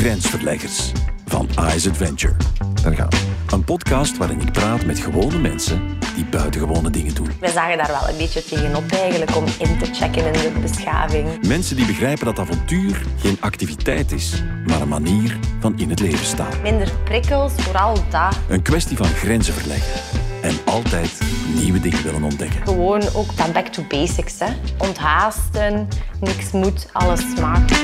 [0.00, 0.92] Grensverleggers
[1.26, 2.34] van Ice Adventure.
[2.82, 3.16] Daar gaan we.
[3.54, 7.30] Een podcast waarin ik praat met gewone mensen die buitengewone dingen doen.
[7.40, 11.46] Wij zagen daar wel een beetje tegenop eigenlijk om in te checken in de beschaving.
[11.46, 16.26] Mensen die begrijpen dat avontuur geen activiteit is, maar een manier van in het leven
[16.26, 16.62] staan.
[16.62, 18.38] Minder prikkels, vooral dat.
[18.48, 20.00] Een kwestie van grenzen verleggen
[20.42, 21.20] en altijd
[21.54, 22.62] nieuwe dingen willen ontdekken.
[22.64, 24.38] Gewoon ook dan back to basics.
[24.38, 24.52] Hè.
[24.78, 25.88] Onthaasten,
[26.20, 27.78] niks moet, alles smaakt.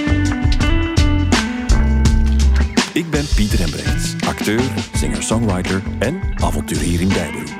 [2.96, 4.60] Ik ben Pieter Embrechts, acteur,
[4.94, 7.54] singer-songwriter en avonturier in bijberoep.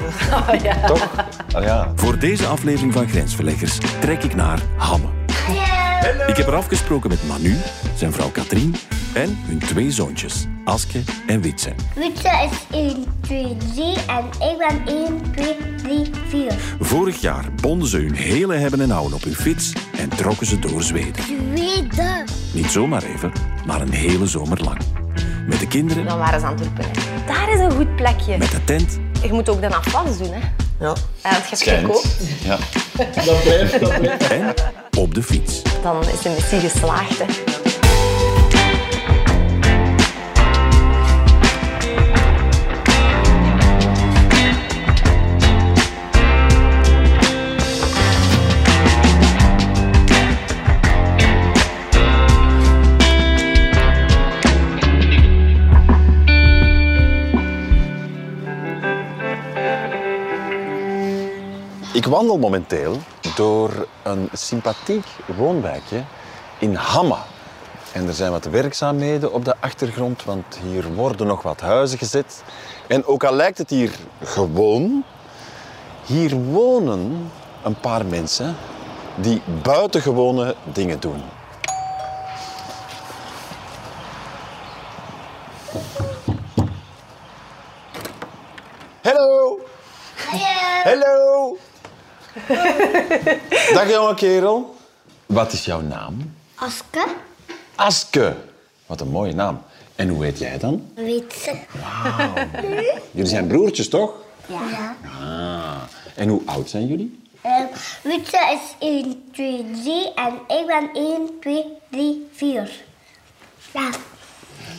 [0.87, 1.11] Toch?
[1.53, 1.93] Ah, ja.
[1.97, 5.07] Voor deze aflevering van Grensverleggers trek ik naar Hamme.
[6.27, 7.57] Ik heb er afgesproken met Manu,
[7.97, 8.75] zijn vrouw Katrien
[9.15, 11.75] en hun twee zoontjes, Aske en Witse.
[11.95, 16.53] Witse is 1, 2, 3 en ik ben 1, 2, 3, 4.
[16.81, 20.59] Vorig jaar bonden ze hun hele hebben en houden op hun fiets en trokken ze
[20.59, 21.25] door Zweden.
[21.25, 22.25] Zweden.
[22.53, 23.33] Niet zomaar even,
[23.67, 24.79] maar een hele zomer lang.
[25.47, 26.85] Met de kinderen, Dan waren ze aan het roepen.
[26.85, 26.91] hè.
[27.27, 28.39] Daar is een goed plekje.
[28.39, 30.33] met de tent Je moet ook de afwas doen.
[30.33, 30.41] Hè.
[30.87, 31.87] Ja, En als je Schijnt.
[31.87, 32.59] koopt, Ja.
[33.25, 34.29] dat blijft, dat blijft.
[34.31, 34.55] en
[34.99, 35.63] op de fiets.
[35.83, 37.19] dan is de missie geslaagd.
[37.19, 37.25] Hè.
[61.97, 62.99] Ik wandel momenteel
[63.37, 66.05] door een sympathiek woonwijkje
[66.59, 67.25] in Hamma.
[67.93, 72.43] En er zijn wat werkzaamheden op de achtergrond, want hier worden nog wat huizen gezet.
[72.87, 73.91] En ook al lijkt het hier
[74.23, 75.05] gewoon,
[76.07, 77.31] hier wonen
[77.63, 78.57] een paar mensen
[79.15, 81.23] die buitengewone dingen doen.
[89.03, 89.61] Hallo!
[90.85, 91.57] Hallo!
[93.75, 94.77] Dag jonge kerel.
[95.27, 96.35] Wat is jouw naam?
[96.55, 97.07] Aske.
[97.75, 98.37] Aske.
[98.87, 99.63] Wat een mooie naam.
[99.95, 100.91] En hoe heet jij dan?
[100.95, 101.55] Witse.
[103.11, 104.15] Jullie zijn broertjes, toch?
[104.47, 104.97] Ja.
[105.21, 105.83] Ah.
[106.15, 107.21] En hoe oud zijn jullie?
[107.45, 107.69] Um,
[108.03, 112.85] Witse is 1, 2, 3 en ik ben 1, 2, 3, 4.
[113.73, 113.91] Ja.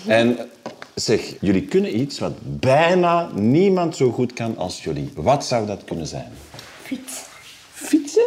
[0.08, 0.50] En
[0.96, 5.12] zeg, jullie kunnen iets wat bijna niemand zo goed kan als jullie.
[5.16, 6.32] Wat zou dat kunnen zijn?
[6.84, 7.27] Fiets.
[7.86, 8.26] Fietsen?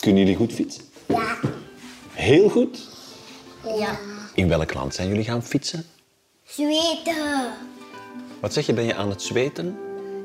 [0.00, 0.82] Kunnen jullie goed fietsen?
[1.06, 1.36] Ja.
[2.10, 2.78] Heel goed?
[3.78, 3.98] Ja.
[4.34, 5.86] In welk land zijn jullie gaan fietsen?
[6.46, 7.52] Zweden.
[8.40, 9.78] Wat zeg je, ben je aan het zweten?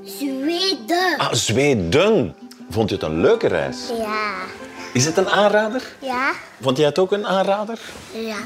[0.04, 1.18] Zweden.
[1.18, 2.36] Ah, Zweden.
[2.70, 3.78] Vond je het een leuke reis?
[3.98, 4.34] Ja.
[4.94, 5.96] Is het een aanrader?
[6.02, 6.32] Ja.
[6.62, 7.80] Vond jij het ook een aanrader?
[8.14, 8.38] Ja.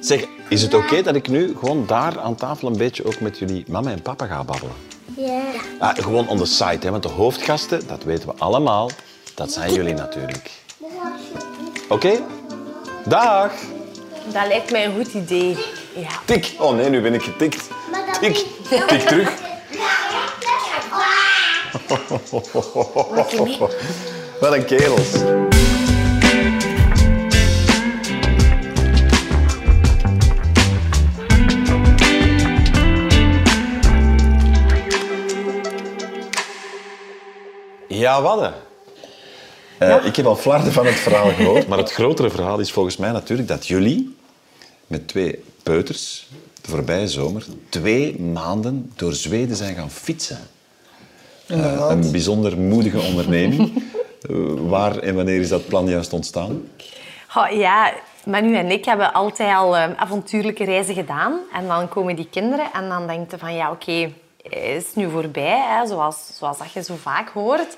[0.00, 3.38] Zeg, is het oké dat ik nu gewoon daar aan tafel een beetje ook met
[3.38, 4.74] jullie mama en papa ga babbelen?
[5.16, 5.42] Ja.
[5.78, 8.90] Ah, gewoon on the side, hè, want de hoofdgasten, dat weten we allemaal,
[9.40, 10.50] dat zijn jullie natuurlijk.
[11.88, 12.20] Oké?
[13.04, 13.52] Dag!
[14.32, 15.56] Dat lijkt mij een goed idee.
[15.94, 16.08] Ja.
[16.24, 16.54] Tik!
[16.58, 17.68] Oh nee, nu ben ik getikt.
[18.20, 18.46] Tik!
[18.86, 19.30] Tik terug.
[24.40, 25.12] Wat een kerels.
[37.88, 38.69] Ja, wat?
[39.80, 42.96] Eh, Ik heb al flarden van het verhaal gehoord, maar het grotere verhaal is volgens
[42.96, 44.16] mij natuurlijk dat jullie
[44.86, 46.28] met twee peuters
[46.62, 50.38] de voorbije zomer twee maanden door Zweden zijn gaan fietsen.
[51.46, 53.88] Eh, een bijzonder moedige onderneming.
[54.20, 56.62] Eh, waar en wanneer is dat plan juist ontstaan?
[57.50, 57.92] Ja,
[58.24, 61.38] Manu en ik hebben altijd al avontuurlijke reizen gedaan.
[61.52, 65.10] En dan komen die kinderen en dan denk je van ja, oké, het is nu
[65.10, 67.76] voorbij, hè, zoals, zoals dat je zo vaak hoort.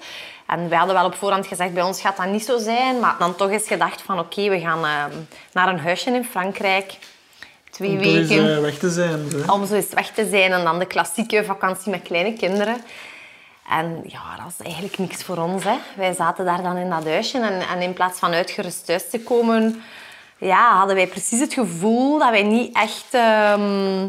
[0.53, 3.01] En we hadden wel op voorhand gezegd, bij ons gaat dat niet zo zijn.
[3.01, 5.05] Maar dan toch eens gedacht van oké, we gaan eh,
[5.53, 6.99] naar een huisje in Frankrijk.
[7.71, 8.55] Twee Om weken.
[8.57, 9.29] eh, weg te zijn.
[9.31, 9.53] Hè?
[9.53, 12.77] Om zo eens weg te zijn en dan de klassieke vakantie met kleine kinderen.
[13.69, 15.65] En ja, dat is eigenlijk niks voor ons.
[15.65, 15.77] Hè.
[15.97, 19.21] Wij zaten daar dan in dat huisje en, en in plaats van uitgerust thuis te
[19.21, 19.83] komen,
[20.39, 24.09] ja, hadden wij precies het gevoel dat wij niet echt ehm,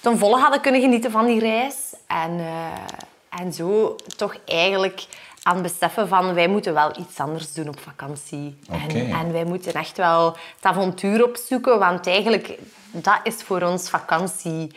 [0.00, 1.74] ten volle hadden kunnen genieten van die reis.
[2.06, 5.06] En, eh, en zo toch eigenlijk
[5.42, 8.58] aan het beseffen van wij moeten wel iets anders doen op vakantie.
[8.70, 12.58] En, en wij moeten echt wel het avontuur opzoeken, want eigenlijk
[12.90, 14.76] dat is voor ons vakantie.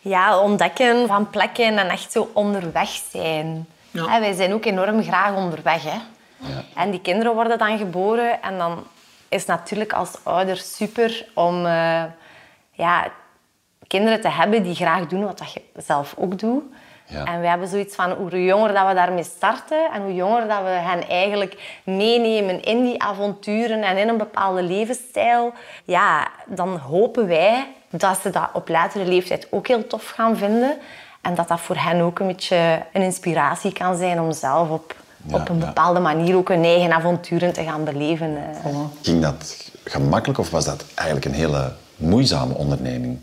[0.00, 3.66] Ja, ontdekken van plekken en echt zo onderweg zijn.
[3.90, 4.20] Ja.
[4.20, 5.82] Wij zijn ook enorm graag onderweg.
[5.82, 5.98] Hè.
[6.74, 8.84] En die kinderen worden dan geboren en dan
[9.28, 12.04] is natuurlijk als ouder super om eh,
[12.70, 13.10] ja,
[13.86, 16.62] kinderen te hebben die graag doen wat dat je zelf ook doet.
[17.06, 17.24] Ja.
[17.24, 20.62] En we hebben zoiets van hoe jonger dat we daarmee starten en hoe jonger dat
[20.62, 25.52] we hen eigenlijk meenemen in die avonturen en in een bepaalde levensstijl,
[25.84, 30.76] ja, dan hopen wij dat ze dat op latere leeftijd ook heel tof gaan vinden.
[31.20, 34.94] En dat dat voor hen ook een beetje een inspiratie kan zijn om zelf op,
[35.26, 35.66] Ja, op een ja.
[35.66, 38.36] bepaalde manier ook hun eigen avonturen te gaan beleven.
[38.36, 38.70] eh.
[39.02, 43.18] Ging dat gemakkelijk of was dat eigenlijk een hele moeizame onderneming?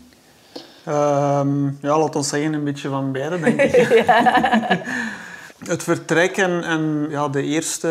[0.84, 4.04] Ehm, ja, laat ons zeggen een beetje van beide, denk ik.
[5.68, 7.88] Het vertrek en, en ja, de eerste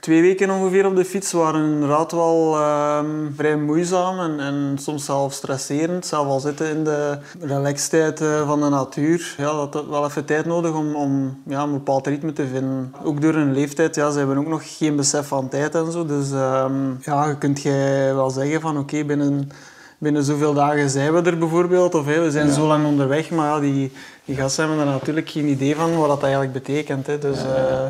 [0.00, 5.04] twee weken ongeveer op de fiets waren inderdaad wel ehm, vrij moeizaam en, en soms
[5.04, 6.06] zelfs stresserend.
[6.06, 9.34] Zelf al zitten in de relaxtijd eh, van de natuur.
[9.36, 12.94] Ja, dat had wel even tijd nodig om, om ja, een bepaald ritme te vinden.
[13.04, 16.06] Ook door hun leeftijd, ja, ze hebben ook nog geen besef van tijd en zo.
[16.06, 19.50] Dus ehm, ja, je kunt jij wel zeggen van oké, binnen
[19.98, 21.94] binnen zoveel dagen zijn we er bijvoorbeeld.
[21.94, 23.30] Of we zijn zo lang onderweg.
[23.30, 23.92] Maar ja, die,
[24.24, 27.06] die gasten hebben er natuurlijk geen idee van wat dat eigenlijk betekent.
[27.06, 27.18] Hè.
[27.18, 27.86] Dus, eh,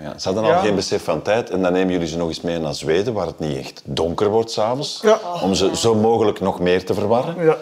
[0.00, 0.58] Ja, ze hadden al Ja.
[0.58, 3.26] geen besef van tijd en dan nemen jullie ze nog eens mee naar Zweden, waar
[3.26, 4.98] het niet echt donker wordt s'avonds.
[5.02, 5.18] Ja.
[5.42, 7.44] Om ze zo mogelijk nog meer te verwarren.
[7.44, 7.56] ja.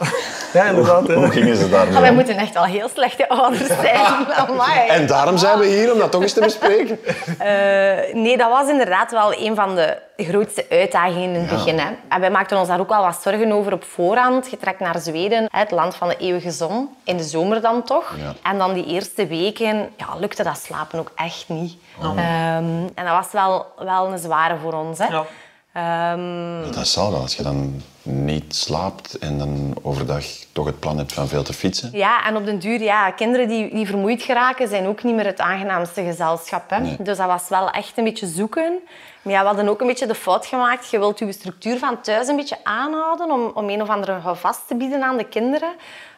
[0.53, 1.06] ja, inderdaad.
[1.09, 1.15] hè.
[1.15, 3.97] Hoe gingen ze daar Ah, wij moeten echt wel heel slechte ouders zijn.
[4.49, 4.88] Amai.
[4.88, 6.99] En daarom zijn we hier, om dat toch eens te bespreken.
[7.38, 11.79] Eh, nee, dat was inderdaad wel een van de grootste uitdagingen in het begin.
[11.79, 11.87] Hè.
[12.09, 14.50] En wij maakten ons daar ook wel wat zorgen over op voorhand.
[14.50, 16.88] Je trekt naar Zweden, hè, het land van de eeuwige zon.
[17.05, 18.15] In de zomer dan toch.
[18.19, 18.50] Ja.
[18.50, 21.75] En dan die eerste weken ja, lukte dat slapen ook echt niet.
[22.03, 22.05] Oh.
[22.20, 24.99] Ehm, en dat was wel, wel een zware voor ons.
[24.99, 25.06] Hè.
[25.06, 25.25] Ja.
[25.72, 30.99] Ehm, Dat zal wel, als je dan niet slaapt en dan overdag toch het plan
[30.99, 31.90] hebt van veel te fietsen.
[31.93, 35.26] Ja, en op den duur, ja, kinderen die, die vermoeid geraken, zijn ook niet meer
[35.26, 36.70] het aangenaamste gezelschap.
[36.70, 36.78] Hè?
[36.78, 36.96] Nee.
[36.99, 38.78] Dus dat was wel echt een beetje zoeken.
[39.22, 40.90] Maar ja, we hadden ook een beetje de fout gemaakt.
[40.90, 44.61] Je wilt je structuur van thuis een beetje aanhouden om, om een of andere houvast
[44.67, 45.72] te bieden aan de kinderen.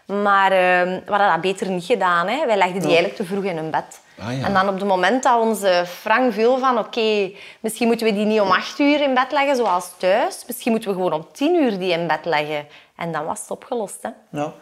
[0.06, 2.28] Maar eh, we hadden dat beter niet gedaan.
[2.28, 2.46] Hè?
[2.46, 4.00] Wij legden die eigenlijk te vroeg in hun bed.
[4.18, 4.46] Ah, ja.
[4.46, 8.24] En dan op het moment dat onze Frank viel van oké, misschien moeten we die
[8.24, 10.44] niet om acht uur in bed leggen zoals thuis.
[10.46, 12.66] Misschien moeten we gewoon om tien uur die in bed leggen.
[12.96, 13.98] En dan was het opgelost.
[14.02, 14.08] Hè?
[14.30, 14.52] Ja.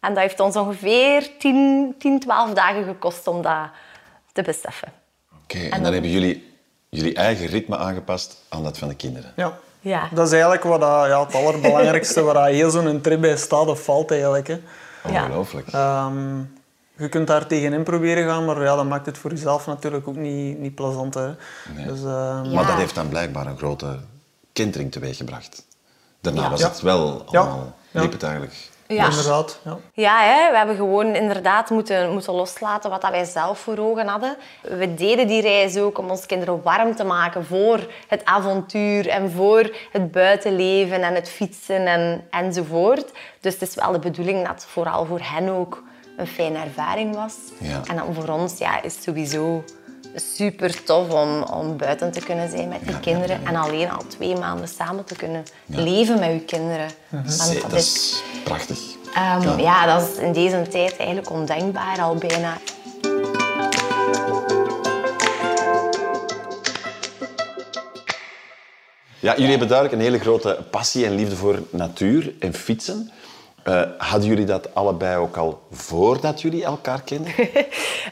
[0.00, 3.68] En dat heeft ons ongeveer 10, 10 12 dagen gekost om dat
[4.32, 4.92] te beseffen.
[5.42, 6.48] Oké, en dan hebben jullie
[6.88, 9.32] jullie eigen ritme aangepast aan dat van de kinderen.
[9.36, 9.58] Ja.
[9.80, 10.08] Ja.
[10.12, 13.82] Dat is eigenlijk wat dat, ja, het allerbelangrijkste waar heel zo'n trip bij staat of
[13.82, 14.46] valt eigenlijk.
[14.46, 14.60] Hè.
[15.10, 15.24] Ja.
[15.24, 15.68] Ongelooflijk.
[15.72, 16.40] Ehm,
[16.98, 20.16] je kunt daar tegenin proberen gaan, maar ja, dat maakt het voor jezelf natuurlijk ook
[20.16, 21.14] niet, niet plezant.
[21.14, 21.28] Hè.
[21.86, 23.98] Dus, ehm, Maar dat heeft dan blijkbaar een grote
[24.52, 25.66] kentering teweeggebracht.
[26.20, 26.68] Daarna was Ja.
[26.68, 28.00] het wel allemaal, Ja.
[28.00, 28.54] liep het eigenlijk
[28.86, 29.04] Ja.
[29.08, 29.60] Inderdaad.
[29.64, 29.76] Ja.
[29.92, 34.06] Ja, hè, we hebben gewoon inderdaad moeten, moeten loslaten wat dat wij zelf voor ogen
[34.06, 34.36] hadden.
[34.62, 39.30] We deden die reis ook om onze kinderen warm te maken voor het avontuur en
[39.30, 43.10] voor het buitenleven en het fietsen en, enzovoort.
[43.40, 45.82] Dus het is wel de bedoeling dat vooral voor hen ook
[46.18, 47.34] een fijne ervaring was.
[47.58, 47.80] Ja.
[47.86, 49.64] En dan voor ons ja, is het sowieso
[50.14, 53.36] super tof om, om buiten te kunnen zijn met die Ja, kinderen.
[53.36, 53.48] ja, ja.
[53.48, 56.88] En alleen al twee maanden samen te kunnen leven met je kinderen.
[57.08, 58.78] Want Zee, dat is prachtig.
[59.14, 59.86] Ehm, ja.
[59.98, 62.56] dat is in deze tijd eigenlijk ondenkbaar al bijna.
[69.20, 73.10] Ja, jullie hebben duidelijk een hele grote passie en liefde voor natuur en fietsen.
[73.68, 77.32] Eh, hadden jullie dat allebei ook al voordat jullie elkaar kenden?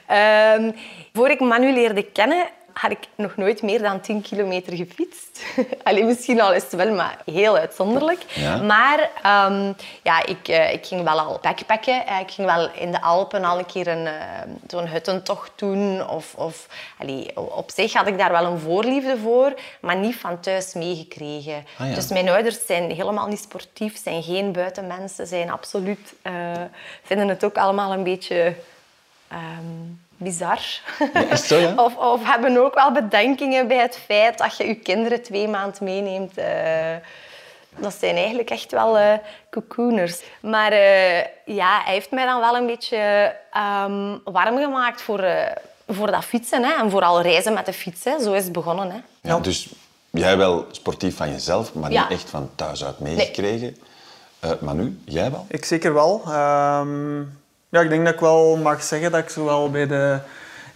[0.06, 0.70] Ehm,
[1.12, 2.46] voor ik Manu leerde kennen,
[2.80, 5.44] had ik nog nooit meer dan 10 kilometer gefietst.
[5.84, 8.22] Alleen misschien al eens wel, maar heel uitzonderlijk.
[8.34, 8.56] Ja.
[8.56, 12.06] Maar ehm, ja, ik, eh, ik ging wel al backpacken.
[12.06, 14.14] Eh, Ik ging wel in de Alpen al een keer een, eh,
[14.66, 16.08] zo'n huttentocht doen.
[16.08, 16.66] Of, of,
[16.98, 21.66] allee, op zich had ik daar wel een voorliefde voor, maar niet van thuis meegekregen.
[21.78, 21.94] Ah, ja.
[21.94, 26.14] Dus mijn ouders zijn helemaal niet sportief, zijn geen buitenmensen, zijn absoluut...
[27.02, 28.54] vinden het ook allemaal een beetje...
[29.28, 30.60] ehm, bizar.
[31.44, 31.72] zo, ja?
[31.84, 35.84] of, of hebben ook wel bedenkingen bij het feit dat je je kinderen twee maanden
[35.84, 36.36] meeneemt.
[36.38, 36.94] eh.
[37.78, 39.12] dat zijn eigenlijk echt wel eh
[39.50, 40.20] cocooners.
[40.40, 45.52] Maar eh, ja, hij heeft mij dan wel een beetje ehm, warm gemaakt voor, eh,
[45.88, 46.64] voor dat fietsen.
[46.64, 46.72] Hè?
[46.82, 48.04] En vooral reizen met de fiets.
[48.04, 48.22] Hè?
[48.22, 48.90] Zo is het begonnen.
[48.90, 48.98] Hè?
[49.20, 49.68] Ja, dus
[50.10, 52.02] jij wel sportief van jezelf, maar Ja.
[52.02, 53.76] niet echt van thuis uit meegekregen.
[54.40, 55.46] Eh Manu, jij wel?
[55.48, 56.22] Ik zeker wel.
[56.26, 57.22] Ehm,
[57.68, 60.18] ja, ik denk dat ik wel mag zeggen dat ik zowel bij de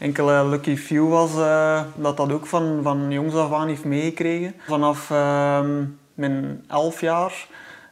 [0.00, 4.54] enkele Lucky Few was, eh, dat dat ook van, van jongs af aan heeft meegekregen.
[4.66, 7.46] Vanaf ehm, mijn elf jaar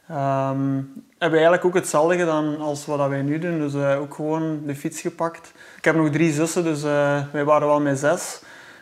[0.07, 0.73] ehm,
[1.17, 3.59] hebben we eigenlijk ook hetzelfde gedaan als wat wij nu doen.
[3.59, 5.51] Dus eh, ook gewoon de fiets gepakt.
[5.77, 8.41] Ik heb nog drie zussen, dus eh, wij waren wel met zes.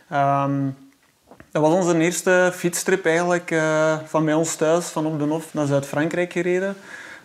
[0.10, 0.70] Ehm,
[1.52, 3.56] dat was onze eerste fietstrip eigenlijk
[4.06, 6.76] van bij ons thuis, van op de Hof naar Zuid-Frankrijk gereden.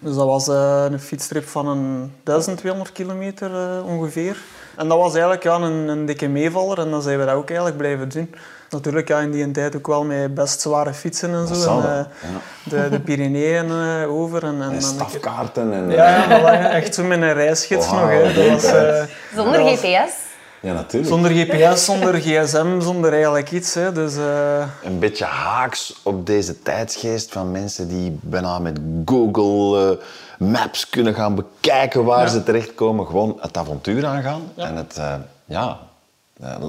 [0.03, 4.37] Dus dat was eh, een fietstrip van een 1200 kilometer eh, ongeveer.
[4.77, 7.49] En dat was eigenlijk ja, een, een dikke meevaller en dan zijn we dat ook
[7.49, 8.35] eigenlijk blijven doen.
[8.73, 11.81] Natuurlijk ja, in die tijd ook wel met best zware fietsen en zo.
[11.81, 12.83] En, eh, ja.
[12.83, 14.45] de, de Pyreneeën eh, over.
[14.45, 15.91] En, en, En stafkaarten en...
[15.91, 18.09] ja, ja, echt zo met een reisgids nog.
[18.09, 18.35] Hè.
[18.35, 19.03] Dat was, eh,
[19.35, 20.22] Zonder dat GPS.
[20.63, 21.13] Ja, natuurlijk.
[21.13, 23.75] Zonder GPS, zonder gsm, zonder eigenlijk iets.
[23.75, 23.93] Hè.
[23.93, 30.49] Dus, eh, Een beetje haaks op deze tijdsgeest van mensen die bijna met Google eh,
[30.49, 33.07] Maps kunnen gaan bekijken waar ze terechtkomen.
[33.07, 35.15] Gewoon het avontuur aangaan en het eh,
[35.45, 35.79] ja,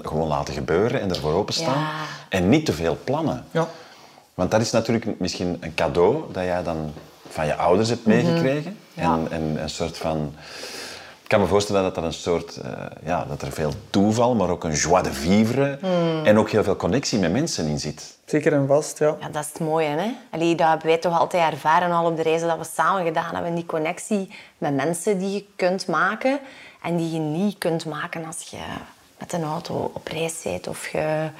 [0.01, 1.79] gewoon laten gebeuren en ervoor openstaan.
[1.79, 1.91] Ja.
[2.29, 3.45] En niet te veel plannen.
[3.51, 3.67] ja.
[4.33, 6.93] Want dat is natuurlijk misschien een cadeau dat jij dan
[7.29, 8.77] van je ouders hebt meegekregen.
[8.95, 10.33] En, en een soort van...
[11.33, 12.57] Ik kan me voorstellen dat dat een soort...
[12.57, 12.71] eh,
[13.05, 15.77] ja, dat er veel toeval, maar ook een joie de vivre
[16.23, 18.17] en ook heel veel connectie met mensen in zit.
[18.25, 19.15] Zeker en vast, ja.
[19.19, 19.87] Ja, dat is het mooie.
[19.87, 20.11] Hè?
[20.31, 23.33] Allee, dat hebben wij toch altijd ervaren al op de reizen dat we samen gedaan
[23.33, 23.55] hebben.
[23.55, 26.39] Die connectie met mensen die je kunt maken
[26.83, 28.57] en die je niet kunt maken als je
[29.19, 30.67] met een auto op reis bent.
[30.67, 31.31] Of je, Ja,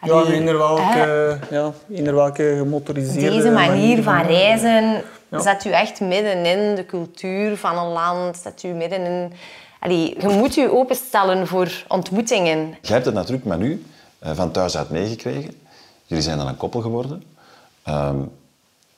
[0.00, 1.72] Allee, in eender welke, ja,
[2.12, 5.40] welke gemotoriseerde Deze manier van- reizen Ja.
[5.40, 8.36] zet u echt midden in de cultuur van een land.
[8.36, 9.32] Zet u midden in...
[9.80, 12.76] Allee, je moet je openstellen voor ontmoetingen.
[12.80, 13.84] Jij hebt het natuurlijk Manu
[14.18, 15.54] eh, van thuis uit meegekregen.
[16.06, 17.22] Jullie zijn dan een koppel geworden.
[17.82, 18.18] Ehm,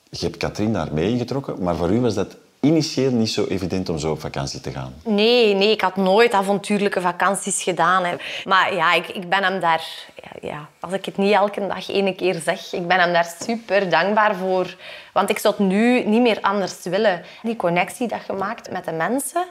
[0.09, 3.89] je hebt Katrien daar mee ingetrokken, maar voor u was dat initieel niet zo evident
[3.89, 4.93] om zo op vakantie te gaan.
[5.03, 8.05] Nee, nee, ik had nooit avontuurlijke vakanties gedaan.
[8.05, 8.15] Hè.
[8.45, 9.87] Maar ja, ik, ik ben hem daar...
[10.23, 13.35] Ja, ja, als ik het niet elke dag één keer zeg, ik ben hem daar
[13.39, 14.75] super dankbaar voor.
[15.13, 17.23] Want ik zou het nu niet meer anders willen.
[17.43, 19.45] Die connectie dat je maakt met de mensen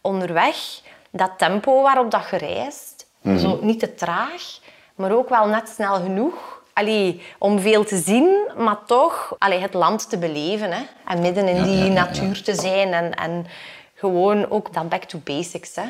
[0.00, 0.56] onderweg,
[1.10, 3.06] dat tempo waarop dat je reist,
[3.38, 4.58] zo niet te traag,
[4.94, 6.57] maar ook wel net snel genoeg.
[6.78, 10.70] Allee, om veel te zien, maar toch allee, het land te beleven.
[10.72, 10.82] Hè.
[11.06, 11.92] En midden in Ja, die ja, ja, ja.
[11.92, 12.92] natuur te zijn.
[12.92, 13.46] En, en
[13.94, 15.76] gewoon ook dat back to basics.
[15.76, 15.84] Hè.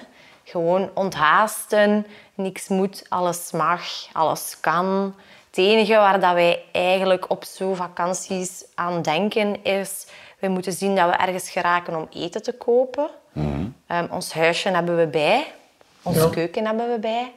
[0.45, 5.15] Gewoon onthaasten, niks moet, alles mag, alles kan.
[5.49, 10.07] Het enige waar dat wij eigenlijk op zo'n vakanties aan denken is...
[10.39, 13.09] We moeten zien dat we ergens geraken om eten te kopen.
[13.87, 15.53] Ehm, ons huisje hebben we bij.
[16.03, 16.29] Onze Ja.
[16.29, 17.33] keuken hebben we bij.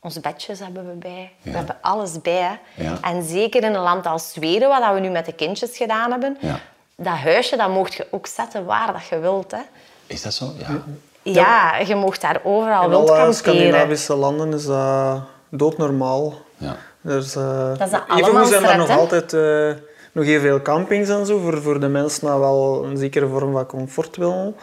[0.00, 1.30] Onze bedjes hebben we bij.
[1.42, 2.60] We hebben alles bij.
[2.74, 2.98] Ja.
[3.02, 6.36] En zeker in een land als Zweden, wat we nu met de kindjes gedaan hebben,
[6.40, 6.60] Ja.
[6.96, 9.50] dat huisje dat mocht je ook zetten waar dat je wilt.
[9.50, 9.60] Hè.
[10.06, 10.50] Is dat zo?
[10.56, 10.82] Ja.
[11.22, 13.34] Ja, je mocht daar overal In wild alle kamperen.
[13.34, 16.34] Scandinavische landen is dat doodnormaal.
[16.56, 16.76] ja.
[17.00, 21.08] Dus, eh Dat is dat evengoed zijn er nog altijd eh, nog heel veel campings
[21.08, 24.56] en zo, voor, voor de mensen die wel een zekere vorm van comfort willen.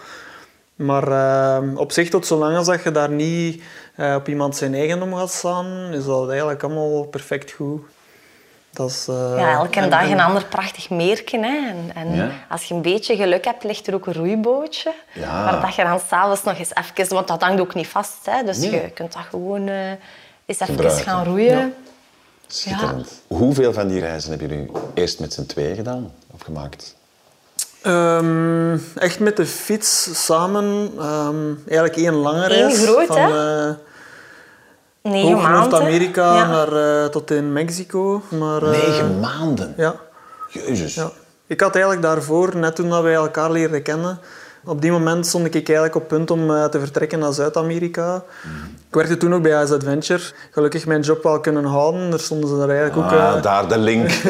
[0.75, 3.63] Maar eh, op zich, tot zolang als dat je daar niet
[3.95, 7.81] eh, op iemand zijn eigendom gaat staan, is dat eigenlijk allemaal perfect goed.
[8.71, 11.39] Dat is, eh, Ja, elke en- dag en- een ander prachtig meertje.
[11.39, 11.69] Hè.
[11.69, 12.29] En, en Ja.
[12.49, 14.93] als je een beetje geluk hebt, ligt er ook een roeibootje.
[15.13, 15.43] Ja.
[15.43, 17.13] Waar dat je dan s'avonds nog eens even...
[17.15, 18.17] Want dat hangt ook niet vast.
[18.25, 18.43] Hè.
[18.43, 18.71] Dus Nee.
[18.71, 19.89] je kunt dat gewoon eh,
[20.45, 21.03] eens even Gebruiken.
[21.03, 21.57] gaan roeien.
[21.57, 21.69] Ja.
[22.47, 23.21] Schitterend.
[23.27, 26.95] Hoeveel van die reizen hebben jullie eerst met z'n tweeën gedaan of gemaakt?
[27.85, 30.91] Ehm, echt met de fiets samen.
[30.99, 31.35] ehm,
[31.67, 32.83] eigenlijk één lange Eén reis.
[32.83, 33.67] groot, van, hè?
[33.67, 33.73] eh,
[35.01, 35.51] Negen.
[35.51, 36.47] Noord-Amerika Ja.
[36.47, 38.21] naar, eh, tot in Mexico.
[38.29, 39.73] Maar, eh, Negen maanden?
[39.77, 39.95] Ja.
[40.49, 40.95] Jezus.
[40.95, 41.09] Ja.
[41.47, 44.19] Ik had eigenlijk daarvoor, net toen dat wij elkaar leerden kennen,
[44.65, 48.23] op die moment stond ik eigenlijk op punt om eh, te vertrekken naar Zuid-Amerika.
[48.87, 50.21] Ik werkte toen ook bij Ice Adventure.
[50.51, 52.09] Gelukkig mijn job wel kunnen houden.
[52.09, 53.19] Daar stonden ze er eigenlijk ook...
[53.19, 54.09] Ah, daar de link.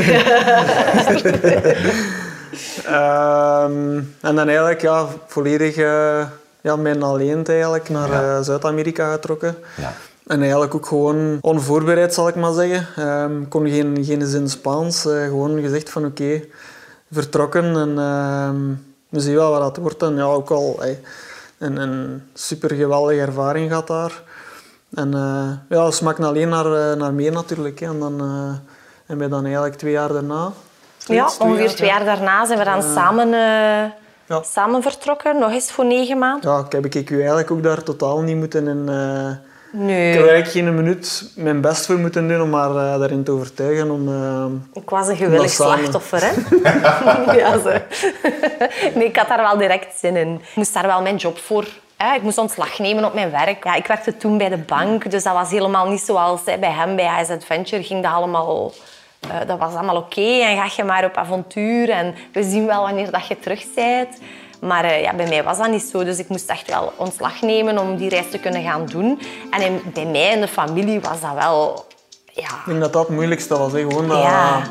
[2.85, 6.25] ehm, en dan eigenlijk ja, volledig eh
[6.61, 8.37] ja, mijn alleen eigenlijk naar Ja.
[8.37, 9.55] eh, Zuid-Amerika getrokken.
[9.77, 9.93] Ja.
[10.27, 12.87] En eigenlijk ook gewoon onvoorbereid, zal ik maar zeggen.
[13.41, 15.05] Ik kon geen, geen zin Spaans.
[15.05, 16.41] eh, gewoon gezegd van oké,
[17.11, 17.75] vertrokken.
[17.75, 18.55] En ehm,
[19.09, 20.01] we zien wel wat dat wordt.
[20.03, 20.79] En ja, ook al
[21.57, 24.21] een, een super geweldige ervaring gehad daar.
[24.93, 25.11] En
[25.69, 27.79] ja, smaakt alleen naar, naar meer natuurlijk.
[27.79, 27.87] Hè.
[27.87, 28.19] En dan
[29.05, 30.51] hebben we dan eigenlijk twee jaar daarna...
[31.05, 35.39] Ja, ongeveer twee jaar daarna zijn we dan samen, eh, samen vertrokken.
[35.39, 36.51] Nog eens voor negen maanden.
[36.51, 38.89] Ja, ik heb ik u eigenlijk ook daar totaal niet moeten in...
[38.89, 40.07] eh, Nee.
[40.09, 43.31] ik heb eigenlijk geen minuut mijn best voor moeten doen om haar eh, daarin te
[43.31, 43.91] overtuigen.
[43.91, 44.07] Om,
[44.73, 46.31] Ik was een gewillig slachtoffer, hè?
[47.39, 47.69] ja, zo.
[48.95, 50.33] nee, ik had daar wel direct zin in.
[50.33, 51.65] Ik moest daar wel mijn job voor...
[51.97, 52.15] Hè?
[52.15, 53.63] Ik moest ontslag nemen op mijn werk.
[53.63, 56.71] Ja, ik werkte toen bij de bank, dus dat was helemaal niet zoals hè, bij
[56.71, 58.71] hem, bij Ice Adventure, ging dat allemaal...
[59.29, 62.81] eh, dat was allemaal oké en ga je maar op avontuur en we zien wel
[62.81, 64.17] wanneer dat je terug bent.
[64.61, 67.41] Maar eh, ja, bij mij was dat niet zo, dus ik moest echt wel ontslag
[67.41, 69.21] nemen om die reis te kunnen gaan doen.
[69.51, 71.85] En in- bij mij in de familie was dat wel...
[72.31, 73.71] Ja, Ik denk dat dat het moeilijkste was.
[73.71, 73.79] Hè.
[73.79, 74.61] Gewoon dat, Ja.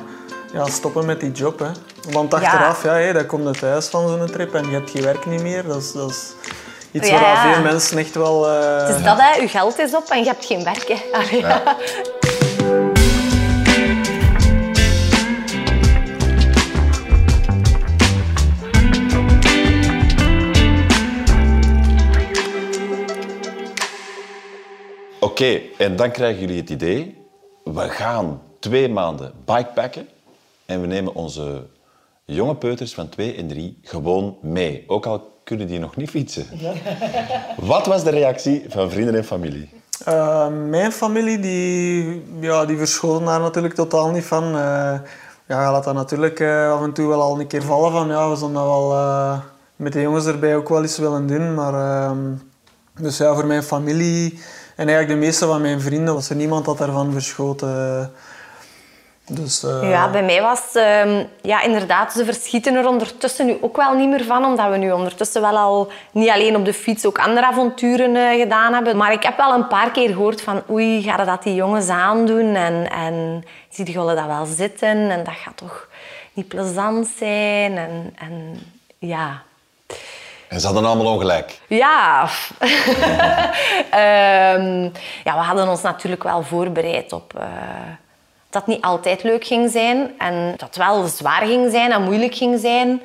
[0.52, 1.58] ja, stoppen met die job.
[1.58, 1.66] Hè.
[2.11, 2.92] Want achteraf, ja.
[2.92, 5.66] hé, dan komt het thuis van zo'n trip en je hebt geen werk niet meer.
[5.66, 6.32] Dat is, dat is
[6.92, 7.52] iets Ja, waar ja.
[7.54, 8.49] veel mensen echt wel...
[8.49, 9.34] eh, Het is dat, hè.
[9.40, 10.88] Je geld is op en je hebt geen werk.
[10.88, 11.18] Hè.
[11.18, 11.44] Allee,
[25.35, 27.26] Oké, en dan krijgen jullie het idee.
[27.64, 30.09] We gaan twee maanden bikepacken.
[30.67, 31.67] En we nemen onze
[32.25, 34.85] jonge peuters van twee en drie gewoon mee.
[34.87, 36.47] Ook al kunnen die nog niet fietsen.
[37.57, 39.71] Wat was de reactie van vrienden en familie?
[40.05, 44.45] Eh, mijn familie die, ja, die verschoten daar natuurlijk totaal niet van.
[44.45, 44.95] Eh,
[45.47, 48.31] ja, laat dat natuurlijk eh, af en toe wel al een keer vallen van ja,
[48.31, 49.38] we zouden dat wel eh,
[49.76, 51.55] met de jongens erbij ook wel eens willen doen.
[51.55, 52.35] Maar, ehm,
[53.00, 54.38] dus ja, voor mijn familie
[54.76, 58.12] en eigenlijk de meeste van mijn vrienden was er niemand dat daarvan verschoten.
[59.26, 63.76] Dus, eh, Ja, bij mij was ehm, ja, inderdaad, ze verschieten er ondertussen nu ook
[63.76, 67.07] wel niet meer van, omdat we nu ondertussen wel al niet alleen op de fiets
[67.07, 68.97] ook andere avonturen eh, gedaan hebben.
[68.97, 72.54] Maar ik heb wel een paar keer gehoord van oei, gaan dat die jongens aandoen?
[72.54, 75.11] En, en zie willen dat wel zitten?
[75.11, 75.88] En dat gaat toch
[76.33, 77.76] niet plezant zijn?
[77.78, 78.62] En, en
[78.99, 79.43] ja,
[80.49, 81.59] En ze hadden allemaal ongelijk.
[81.69, 82.29] ja.
[83.91, 84.83] Ehm,
[85.25, 87.43] ja, we hadden ons natuurlijk wel voorbereid op eh,
[88.51, 92.03] dat het niet altijd leuk ging zijn en dat het wel zwaar ging zijn en
[92.03, 93.03] moeilijk ging zijn.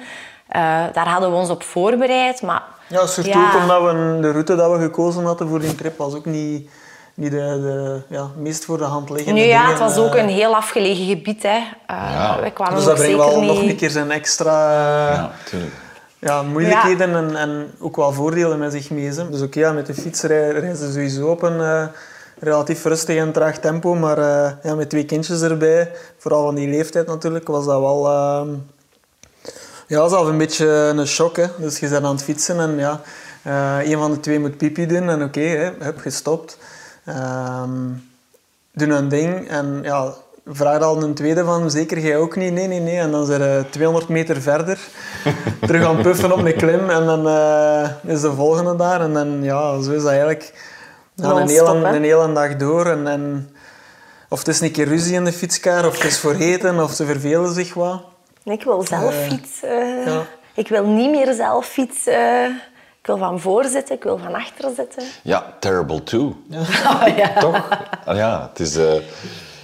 [0.48, 0.62] Eh,
[0.94, 3.62] daar hadden we ons op voorbereid, maar Ja, surtout Ja.
[3.62, 6.70] omdat we de route dat we gekozen hadden voor die trip was ook niet,
[7.14, 10.04] niet de, de ja, meest voor de hand liggende nu ja, dingen, het was eh.
[10.04, 11.44] ook een heel afgelegen gebied.
[11.44, 11.58] Hè.
[11.86, 12.38] Eh, Ja.
[12.42, 13.50] We kwamen Dus dat brengt zeker wel niet...
[13.50, 14.70] nog een keer zijn extra
[15.10, 15.74] eh, Ja, tuurlijk.
[16.20, 19.12] Ja, moeilijkheden En, en ook wel voordelen met zich mee.
[19.12, 19.30] Hè.
[19.30, 21.86] Dus oké, ja, met de fiets reizen ze sowieso op een eh,
[22.40, 23.96] relatief rustig en traag tempo.
[23.96, 28.08] Maar eh, ja, met twee kindjes erbij, vooral van die leeftijd natuurlijk, was dat wel...
[28.08, 28.48] eh,
[29.88, 31.36] ja, zelf een beetje een shock.
[31.36, 31.46] Hè.
[31.58, 33.02] Dus je bent aan het fietsen en ja,
[33.84, 35.10] een van de twee moet pipi doen.
[35.10, 36.58] En oké, hè, heb gestopt.
[37.06, 37.92] Ehm
[38.80, 40.14] doen een ding en ja,
[40.52, 42.54] vraag al een tweede van, zeker jij ook niet?
[42.54, 42.98] Nee, nee, nee.
[42.98, 44.80] En dan zijn we 200 meter verder,
[45.68, 49.02] terug aan puffen op een klim en dan eh, is de volgende daar.
[49.02, 50.54] En dan, ja, zo is dat eigenlijk
[51.16, 52.86] ja, een, hele, een hele dag door.
[52.86, 53.50] En, en,
[54.30, 56.92] of het is een keer ruzie in de fietskaar, of het is voor eten, of
[56.92, 58.02] ze vervelen zich wat.
[58.44, 60.00] Ik wil zelf Eh, fietsen.
[60.06, 60.22] ja.
[60.54, 62.48] Ik wil niet meer zelf fietsen.
[63.00, 65.04] Ik wil van voor zitten, ik wil van achter zitten.
[65.22, 66.36] Ja, Terrible 2.
[67.40, 67.70] Toch?
[68.06, 68.94] Ah, ja, het is, eh,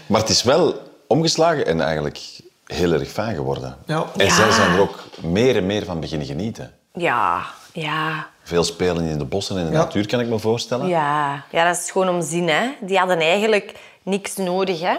[0.08, 0.74] maar het is wel
[1.08, 2.20] omgeslagen en eigenlijk
[2.66, 3.78] heel erg fijn geworden.
[3.86, 4.06] Ja.
[4.18, 4.34] En Ja.
[4.36, 6.74] zij zijn er ook meer en meer van beginnen genieten.
[6.94, 7.42] Ja,
[7.74, 8.28] ja.
[8.44, 9.84] Veel spelen in de bossen en in de Ja.
[9.84, 10.88] natuur, kan ik me voorstellen.
[10.88, 12.48] Ja, ja, dat is gewoon om zin.
[12.50, 12.70] Hè.
[12.80, 14.80] Die hadden eigenlijk niks nodig.
[14.82, 14.96] Hè.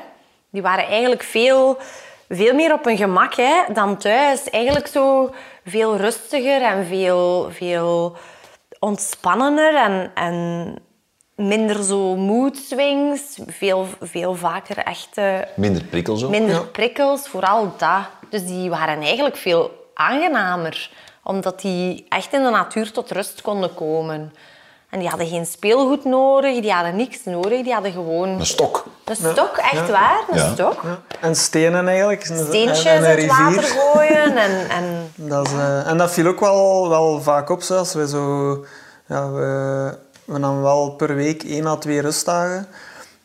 [0.51, 1.77] Die waren eigenlijk veel,
[2.29, 4.51] veel meer op hun gemak hè, dan thuis.
[4.51, 8.16] Eigenlijk zo veel rustiger en veel, veel
[8.79, 10.75] ontspannender en, en
[11.37, 13.38] minder zo mood swings.
[13.46, 16.31] Veel, veel vaker echt eh, Minder prikkels ook.
[16.31, 16.61] minder Ja.
[16.61, 18.01] prikkels, vooral dat.
[18.31, 20.90] Dus die waren eigenlijk veel aangenamer,
[21.22, 24.33] omdat die echt in de natuur tot rust konden komen.
[24.90, 28.85] En die hadden geen speelgoed nodig, die hadden niks nodig, die hadden gewoon Een stok.
[29.05, 30.53] een stok, echt waar, een Ja.
[30.53, 30.83] stok.
[30.83, 30.99] Ja.
[31.20, 32.25] En stenen eigenlijk.
[32.25, 36.11] Steentjes en, en in een het water gooien en, en Dat is, eh, en dat
[36.12, 37.62] viel ook wel, wel vaak op.
[37.62, 37.94] Zelfs.
[37.94, 38.64] We, zo,
[39.07, 42.67] ja, we, we namen wel per week één à twee rustdagen.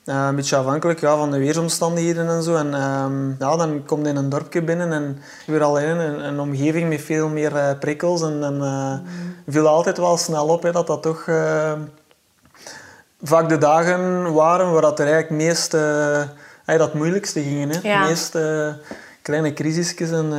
[0.05, 2.55] Eh, een beetje afhankelijk ja, van de weersomstandigheden en zo.
[2.55, 6.25] En ehm, ja, dan kom je in een dorpje binnen en weer al in een,
[6.25, 8.21] een omgeving met veel meer eh, prikkels.
[8.21, 8.93] En dan eh,
[9.47, 11.23] viel altijd wel snel op hè, dat dat toch
[13.23, 15.71] vaak de dagen waren waar dat er eigenlijk meest,
[16.65, 17.69] dat moeilijkste gingen.
[17.69, 17.79] Hè.
[17.83, 18.07] Ja.
[18.07, 18.67] Meest eh,
[19.21, 20.33] kleine crisisjes en...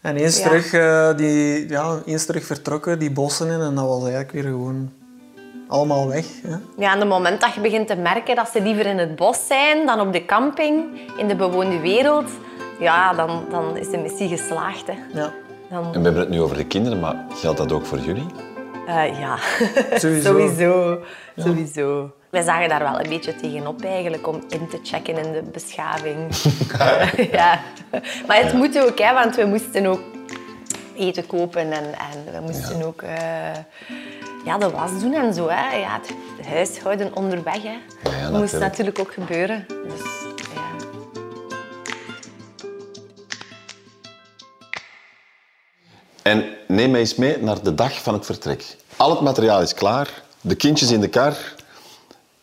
[0.00, 0.48] en eens, Ja.
[0.48, 0.70] terug,
[1.16, 4.92] die, ja, eens terug vertrokken, die bossen in, en dat was eigenlijk weer gewoon
[5.72, 6.26] allemaal weg.
[6.42, 6.56] Hè.
[6.76, 9.46] Ja, en het moment dat je begint te merken dat ze liever in het bos
[9.46, 10.84] zijn dan op de camping,
[11.16, 12.30] in de bewoonde wereld,
[12.80, 14.86] ja, dan, dan is de missie geslaagd.
[14.86, 15.20] Hè.
[15.20, 15.32] Ja.
[15.70, 18.26] Dan, En we hebben het nu over de kinderen, maar geldt dat ook voor jullie?
[18.86, 19.36] eh, ja,
[19.98, 20.28] Sowieso.
[20.30, 20.98] sowieso.
[21.36, 22.10] Sowieso.
[22.30, 26.16] Wij zagen daar wel een beetje tegenop eigenlijk, om in te checken in de beschaving.
[27.38, 27.60] ja.
[28.26, 30.00] Maar het moet ook, hè, want we moesten ook
[30.96, 33.18] eten kopen en, en we moesten ook eh,
[34.44, 35.48] ja, de was doen en zo.
[35.48, 35.76] Hè.
[35.76, 36.00] Ja,
[36.36, 37.62] het huishouden onderweg.
[37.62, 37.68] Hè.
[37.68, 38.60] ja, dat moest natuurlijk.
[38.60, 39.66] natuurlijk ook gebeuren.
[39.68, 40.00] Dus,
[40.54, 40.70] ja.
[46.22, 48.76] En neem mij eens mee naar de dag van het vertrek.
[48.96, 51.36] Al het materiaal is klaar, de kindjes in de kar,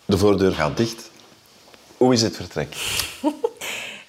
[0.05, 1.11] de voordeur gaat dicht.
[1.97, 2.75] Hoe is het vertrek?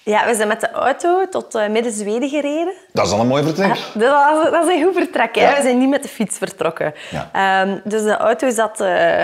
[0.02, 2.74] Ja, we zijn met de auto tot uh, midden Zweden gereden.
[2.92, 3.78] Dat is al een mooi vertrek.
[3.94, 5.34] Dat, dat, is een goed vertrek.
[5.34, 5.56] Hè?
[5.56, 6.94] We zijn niet met de fiets vertrokken.
[7.10, 7.62] Ja.
[7.62, 9.22] Um, dus de auto zat uh,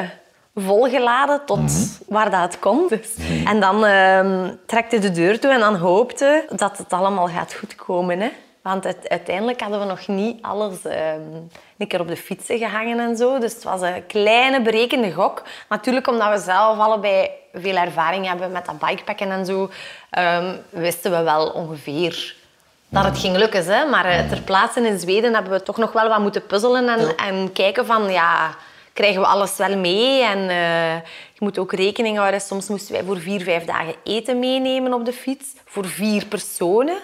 [0.55, 1.89] volgeladen tot mm -hmm.
[2.09, 2.87] waar dat het kon.
[2.89, 3.09] Dus.
[3.17, 3.47] Mm -hmm.
[3.47, 8.21] En dan uh, trekte de deur toe en dan hoopte dat het allemaal gaat goedkomen.
[8.21, 8.31] Hè?
[8.63, 13.17] Want uiteindelijk hadden we nog niet alles um, een keer op de fietsen gehangen en
[13.17, 13.39] zo.
[13.39, 15.43] Dus het was een kleine berekende gok.
[15.69, 19.71] Natuurlijk omdat we zelf allebei veel ervaring hebben met dat bikepacken en zo,
[20.19, 22.35] um, wisten we wel ongeveer
[22.89, 23.65] dat het ging lukken.
[23.65, 23.85] Hè?
[23.85, 27.01] Maar uh, ter plaatse in Zweden hebben we toch nog wel wat moeten puzzelen en,
[27.01, 27.15] ja.
[27.17, 28.11] en kijken van...
[28.11, 28.55] Ja,
[28.93, 30.23] krijgen we alles wel mee?
[30.23, 30.95] En uh,
[31.33, 32.41] je moet ook rekening houden.
[32.41, 35.47] Soms moesten wij voor vier, vijf dagen eten meenemen op de fiets.
[35.65, 36.99] Voor vier personen.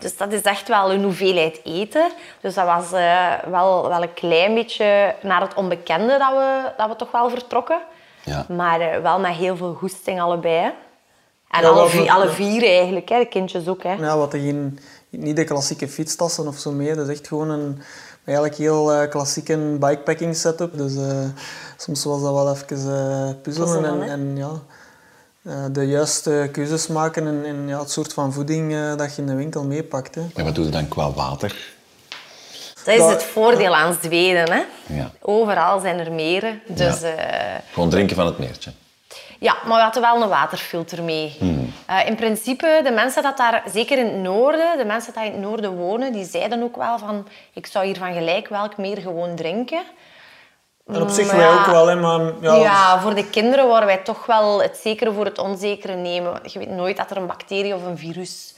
[0.00, 2.10] Dus dat is echt wel een hoeveelheid eten.
[2.40, 6.88] Dus dat was uh, wel, wel een klein beetje naar het onbekende dat we, dat
[6.88, 7.80] we toch wel vertrokken.
[8.24, 8.46] Ja.
[8.48, 10.72] Maar uh, wel met heel veel goesting allebei.
[11.50, 13.18] En ja, alle, vier, alle vier eigenlijk, hè.
[13.18, 13.82] de kindjes ook.
[13.82, 13.92] Hè.
[13.92, 14.78] Ja, wat er geen,
[15.10, 16.96] niet de klassieke fietstassen of zo meer.
[16.96, 17.82] Dat is echt gewoon een
[18.24, 20.76] eigenlijk heel uh, klassieke bikepacking setup.
[20.76, 20.92] Dus
[21.76, 23.40] soms was dat wel even puzzelen.
[23.40, 24.50] puzzelen en, en ja,
[25.72, 29.28] de juiste keuzes maken en, en ja, het soort van voeding uh, dat je in
[29.28, 30.14] de winkel meepakt.
[30.14, 30.22] Hè.
[30.34, 31.76] En wat doe je dan qua water?
[32.84, 34.52] Dat is het voordeel aan Zweden.
[34.52, 34.62] Hè?
[34.86, 35.10] Ja.
[35.20, 36.60] Overal zijn er meren.
[36.66, 37.08] Dus, ja.
[37.08, 38.72] uh, Gewoon drinken van het meertje.
[39.38, 41.36] Ja, maar we hadden wel een waterfilter mee.
[41.38, 41.72] Hmm.
[42.06, 45.40] in principe, de mensen dat daar, zeker in het noorden, de mensen die in het
[45.40, 49.34] noorden wonen, die zeiden ook wel van ik zou hier van gelijk welk meer gewoon
[49.34, 49.82] drinken.
[50.92, 52.20] En op zich wij ook wel, hè, maar...
[52.40, 52.54] Ja.
[52.54, 56.40] ja, voor de kinderen waren wij toch wel het zekere voor het onzekere nemen.
[56.42, 58.54] Je weet nooit dat er een bacterie of een virus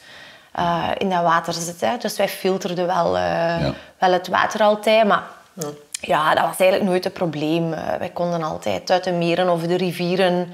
[0.59, 1.81] uh, in dat water zit.
[1.81, 1.97] Hè.
[1.97, 3.23] Dus wij filterden wel, uh,
[3.61, 3.73] ja.
[3.99, 5.07] wel het water altijd.
[5.07, 5.69] Maar ja.
[6.01, 6.35] ja.
[6.35, 7.73] dat was eigenlijk nooit een probleem.
[7.73, 10.49] Uh, wij konden altijd uit de meren of de rivieren...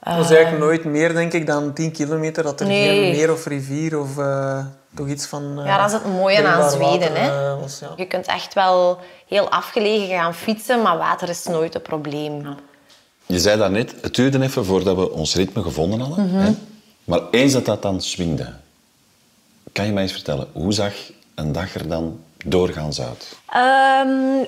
[0.00, 2.42] Dat was eigenlijk nooit meer, denk ik, dan 10 kilometer.
[2.42, 2.88] Dat er nee.
[2.88, 4.16] geen meer of rivier of
[4.96, 5.60] toch iets van...
[5.64, 7.14] ja, dat is het mooie aan Zweden.
[7.14, 7.56] hè.
[7.56, 7.92] Was, ja.
[7.96, 12.40] Je kunt echt wel heel afgelegen gaan fietsen, maar water is nooit een probleem.
[12.40, 12.56] Ja.
[13.26, 16.24] Je zei daarnet, het duurde even voordat we ons ritme gevonden hadden.
[16.24, 16.44] Mm -hmm.
[16.44, 16.54] hè?
[17.04, 18.52] Maar eens dat dat dan swingde,
[19.72, 20.92] kan je mij eens vertellen, hoe zag
[21.34, 23.36] een dag er dan doorgaans uit?
[23.56, 24.46] Um,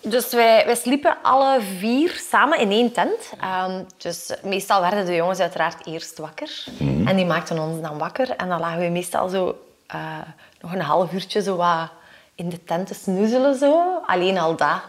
[0.00, 3.32] dus wij, wij sliepen alle vier samen in één tent.
[3.68, 6.64] Um, dus meestal werden de jongens uiteraard eerst wakker.
[6.78, 7.06] Mm -hmm.
[7.06, 8.30] En die maakten ons dan wakker.
[8.30, 9.56] En dan lagen we meestal zo
[9.94, 10.18] uh,
[10.60, 11.90] nog een half uurtje zo wat
[12.34, 13.54] in de tent te snoezelen.
[13.54, 14.00] Zo.
[14.06, 14.80] Alleen al dat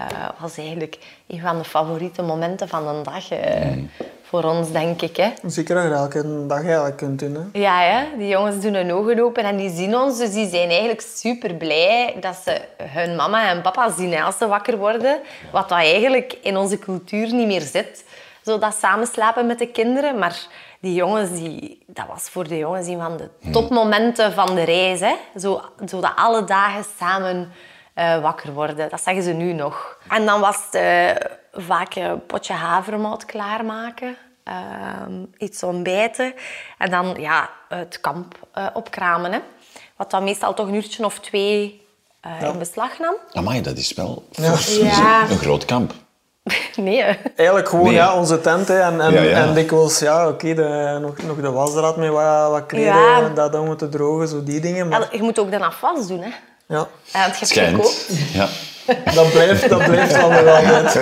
[0.00, 3.32] uh, was eigenlijk een van de favoriete momenten van de dag.
[3.32, 3.90] Uh, mm.
[4.22, 5.16] Voor ons, denk ik.
[5.16, 5.32] Hè.
[5.46, 7.34] Zeker dat je elke dag eigenlijk kunt doen.
[7.34, 7.58] Hè?
[7.60, 8.16] Ja, hè?
[8.18, 10.18] die jongens doen hun ogen open en die zien ons.
[10.18, 14.46] Dus die zijn eigenlijk super blij dat ze hun mama en papa zien als ze
[14.46, 15.18] wakker worden.
[15.52, 18.04] Wat dat eigenlijk in onze cultuur niet meer zit.
[18.44, 20.18] Zo dat samenslapen met de kinderen.
[20.18, 20.46] Maar
[20.80, 25.00] die jongens, die, dat was voor de jongens een van de topmomenten van de reis.
[25.00, 25.14] Hè?
[25.40, 27.50] Zo, zo dat alle dagen samen
[27.94, 28.90] uh, wakker worden.
[28.90, 29.98] Dat zeggen ze nu nog.
[30.08, 34.16] En dan was het uh, vaak een potje havermout klaarmaken.
[34.48, 34.54] Uh,
[35.38, 36.34] iets ontbijten.
[36.78, 39.32] En dan ja, het kamp uh, opkramen.
[39.32, 39.38] Hè?
[39.96, 41.86] Wat dan meestal toch een uurtje of twee
[42.22, 42.38] ja.
[42.38, 43.14] in beslag nam.
[43.32, 45.30] Amai, dat is wel ja.
[45.30, 45.92] een groot kamp.
[46.76, 47.02] Nee.
[47.36, 47.94] Eigenlijk gewoon nee.
[47.94, 48.68] ja, onze tent.
[48.68, 48.80] Hè.
[48.80, 49.46] En, en, ja, ja.
[49.46, 53.28] en dikwijls, ja, oké, okay, nog, nog de wasdraad met wat, wat kleden, ja.
[53.34, 54.88] dat dan moeten drogen, zo die dingen.
[54.88, 55.08] Maar...
[55.12, 56.30] je moet ook dan afwas doen, hè.
[56.66, 56.88] Ja.
[57.12, 58.08] En het Schijnt.
[58.32, 58.48] Ja.
[59.14, 60.92] dat blijft, dat blijft wel altijd.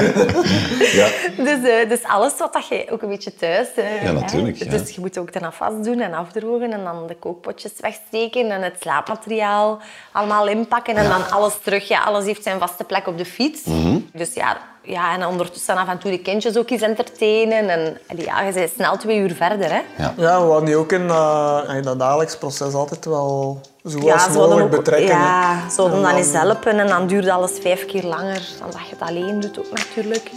[0.93, 1.09] ja.
[1.37, 3.69] Dus, uh, dus alles wat dat je ook een beetje thuis...
[3.79, 4.57] Uh, ja, natuurlijk.
[4.57, 4.71] Ja.
[4.71, 8.63] Dus je moet ook dan afwas doen en afdrogen en dan de kookpotjes wegsteken en
[8.63, 9.81] het slaapmateriaal
[10.13, 11.09] allemaal inpakken en ja.
[11.09, 11.89] dan alles terug.
[11.89, 13.65] Ja, alles heeft zijn vaste plek op de fiets.
[13.65, 14.11] Mm -hmm.
[14.13, 14.57] Dus ja,
[14.87, 17.69] ja, en ondertussen af en toe de kindjes ook eens entertainen.
[17.69, 19.71] En ja, je bent snel twee uur verder.
[19.71, 19.81] Hè?
[19.99, 20.15] Ja.
[20.17, 25.17] ja, we hadden ook in uh, dat dagelijks proces altijd wel zo ja, mogelijk betrekken.
[25.17, 28.97] Ja, ze dan eens helpen en dan duurde alles vijf keer langer dan dat je
[28.99, 30.31] het alleen doet ook natuurlijk.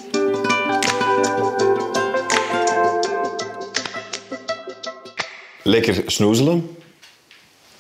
[5.64, 6.78] Lekker snoezelen,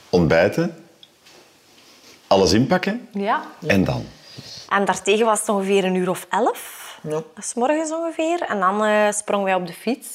[0.09, 0.85] ontbijten,
[2.27, 3.41] alles inpakken ja.
[3.67, 4.05] en dan?
[4.69, 6.89] En daartegen was het ongeveer een uur of elf.
[7.01, 7.21] Ja.
[7.37, 8.41] S morgens ongeveer.
[8.41, 10.07] En dan uh, sprongen wij op de fiets.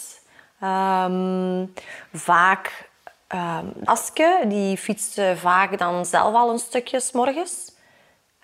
[0.63, 1.73] Um,
[2.13, 2.89] vaak
[3.29, 7.73] um, Aske, die fietste vaak dan zelf al een stukje s morgens.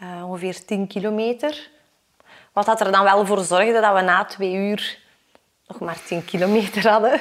[0.03, 1.69] Uh, ongeveer 10 kilometer.
[2.53, 4.99] Wat dat er dan wel voor zorgde dat we na twee uur
[5.67, 7.21] nog maar 10 kilometer hadden.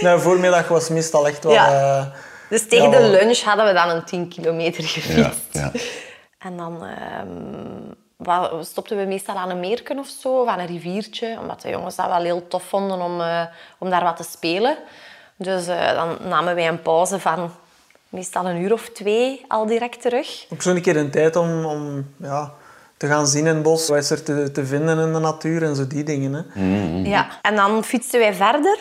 [0.00, 1.52] de voormiddag was meestal echt wel...
[1.52, 2.00] Ja.
[2.00, 2.06] Uh,
[2.48, 5.48] dus tegen ja, de lunch hadden we dan een 10 kilometer gefietst.
[5.52, 5.72] Ja,
[6.44, 6.82] en dan
[8.42, 11.36] um, stopten we meestal aan een meerken of zo, of aan een riviertje.
[11.40, 13.42] Omdat de jongens dat wel heel tof vonden om, uh,
[13.78, 14.76] om daar wat te spelen.
[15.36, 17.50] Dus eh, dan namen wij een pauze van
[18.08, 20.46] meestal een uur of twee al direct terug.
[20.52, 22.52] Ook zo'n keer een tijd om, om ja,
[22.96, 23.88] te gaan zien in het bos.
[23.88, 26.32] Wat is er te, te vinden in de natuur en zo die dingen.
[26.32, 26.60] Hè.
[27.10, 27.26] Ja.
[27.42, 28.78] En dan fietsten wij verder.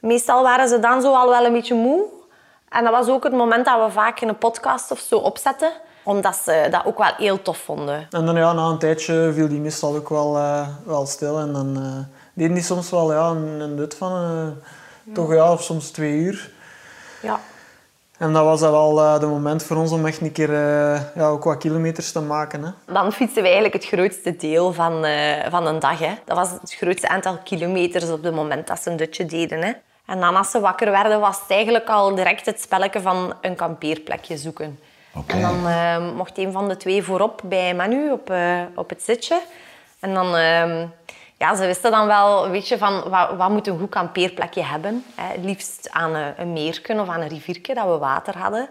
[0.00, 2.04] Meestal waren ze dan zo al wel een beetje moe.
[2.68, 5.70] En dat was ook het moment dat we vaak een podcast of zo opzetten.
[6.04, 8.06] Omdat ze dat ook wel heel tof vonden.
[8.10, 11.38] En dan ja, na een tijdje viel die meestal ook wel, eh, wel stil.
[11.38, 15.52] En dan eh deden die soms wel ja, een, een dut van eh, toch ja,
[15.52, 16.50] of soms twee uur.
[17.22, 17.40] Ja.
[18.18, 21.26] En dat was dat wel de moment voor ons om echt een keer eh, ja,
[21.26, 22.64] ook wat kilometers te maken.
[22.64, 22.92] Hè.
[22.92, 25.06] Dan fietsen we eigenlijk het grootste deel van,
[25.50, 25.98] van een dag.
[25.98, 26.14] Hè.
[26.24, 29.62] Dat was het grootste aantal kilometers op het moment dat ze een dutje deden.
[29.62, 29.72] Hè.
[30.06, 33.56] En dan als ze wakker werden, was het eigenlijk al direct het spelletje van een
[33.56, 34.78] kampeerplekje zoeken.
[35.26, 39.02] En dan eh, mocht een van de twee voorop bij Manu op, eh, op het
[39.02, 39.40] zitje.
[40.00, 40.36] En dan...
[40.36, 40.86] ehm,
[41.38, 45.04] ja, ze wisten dan wel, weet je, van wat, wat moet een goed kampeerplekje hebben.
[45.14, 45.40] Hè?
[45.40, 48.68] Liefst aan een, een of aan een riviertje dat we water hadden.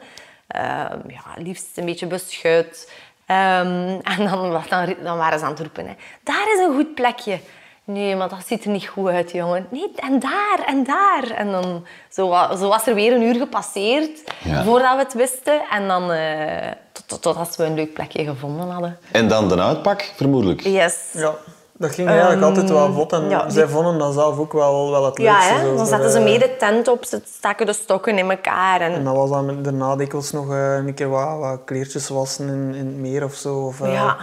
[0.48, 2.92] Ehm, ja, liefst een beetje beschut.
[3.26, 5.88] Ehm, en dan, dan, dan waren ze aan het roepen.
[5.88, 5.94] Hè.
[6.24, 7.40] Daar is een goed plekje.
[7.86, 9.68] Nee, maar dat ziet er niet goed uit, jongen.
[9.70, 11.32] Nee, en daar, en daar.
[11.36, 14.64] En dan, zo, wa- zo was er weer een uur gepasseerd Ja.
[14.64, 15.62] voordat we het wisten.
[15.72, 18.98] En dan, eh, tot, tot, totdat we een leuk plekje gevonden hadden.
[19.12, 20.62] En dan de uitpak, vermoedelijk.
[20.62, 20.96] Yes.
[21.14, 21.34] Ja,
[21.78, 23.14] dat ging eigenlijk altijd wel vlot.
[23.14, 25.54] En Ehm, ja, die- zij vonden dat zelf ook wel, wel het Ja, leukste.
[25.54, 25.60] hè?
[25.70, 28.82] zo, dan zetten ze eh, mee de tent op, ze staken de stokken in elkaar.
[28.82, 32.48] En, En dat was dan daarna dikwijls nog eh, een keer wat, wat kleertjes wassen
[32.48, 33.56] in, in het meer of zo.
[33.56, 34.18] Of, eh, ja,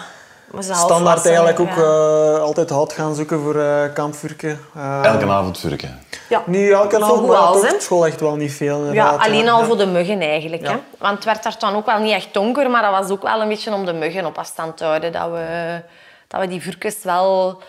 [0.59, 4.61] standaard eigenlijk ook eh, altijd hout gaan zoeken voor eh kampvuurken.
[4.75, 6.03] Eh, Elke avond vurken.
[6.29, 6.43] Ja.
[6.47, 7.75] Niet elke Zo avond, maar als, toch hè?
[7.75, 8.93] op school echt wel niet veel.
[8.93, 9.65] Ja, alleen al Ja.
[9.67, 10.63] voor de muggen eigenlijk.
[10.63, 10.71] Hè?
[10.73, 10.81] Ja.
[10.99, 13.41] Want het werd daar dan ook wel niet echt donker, maar dat was ook wel
[13.41, 15.13] een beetje om de muggen op afstand te houden.
[15.13, 15.81] Dat we,
[16.29, 17.63] dat we die vuurtjes wel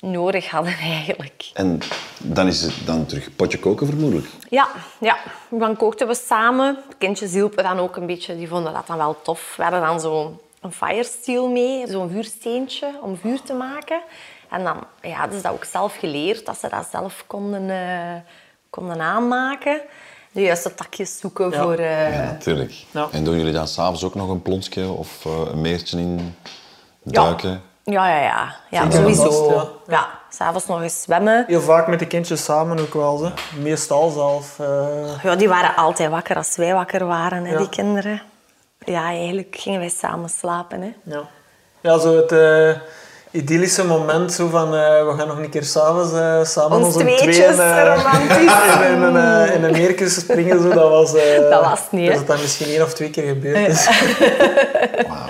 [0.00, 1.50] nodig hadden eigenlijk.
[1.54, 1.78] En
[2.18, 4.26] dan is het dan terug potje koken, vermoedelijk.
[4.48, 4.68] Ja,
[5.00, 5.16] ja.
[5.48, 6.78] Dan kookten we samen.
[6.88, 8.36] De kindjes hielpen dan ook een beetje.
[8.36, 9.54] Die vonden dat dan wel tof.
[9.56, 14.00] We hadden dan zo'n een firesteel mee, zo'n vuursteentje om vuur te maken.
[14.50, 18.20] En dan ja, hadden ze dat ook zelf geleerd, dat ze dat zelf konden, eh,
[18.70, 19.80] konden aanmaken.
[20.32, 21.62] De juiste takjes zoeken Ja.
[21.62, 21.74] voor...
[21.74, 22.72] eh, Ja, natuurlijk.
[22.90, 23.08] Ja.
[23.12, 26.34] En doen jullie dan s'avonds ook nog een plonsje of eh, een meertje in
[27.02, 27.62] duiken?
[27.84, 28.54] Ja, ja, ja.
[28.70, 29.22] ja sowieso.
[29.50, 29.50] vast,
[29.86, 29.96] ja.
[29.96, 30.08] ja.
[30.28, 31.44] S'avonds nog eens zwemmen.
[31.46, 33.16] Heel vaak met de kindjes samen ook wel.
[33.16, 33.32] Ze.
[33.60, 34.58] Meestal zelf.
[34.58, 37.58] eh, Ja, die waren altijd wakker als wij wakker waren, hè, Ja.
[37.58, 38.22] die kinderen.
[38.84, 40.80] Ja, eigenlijk gingen wij samen slapen.
[40.82, 40.90] Hè.
[41.02, 41.20] ja.
[41.80, 42.70] ja, zo het eh,
[43.30, 46.98] idyllische moment zo van eh, we gaan nog een keer s'avonds eh samen Ons onze
[46.98, 48.52] tweetjes, tweeën, romantisch.
[48.94, 49.16] in, een,
[49.46, 50.62] eh, in een springen.
[50.62, 51.14] Zo, dat was...
[51.14, 52.08] eh, Dat was het niet, hè?
[52.10, 53.88] Dat het dan misschien één of twee keer gebeurd is.
[55.08, 55.28] Wauw.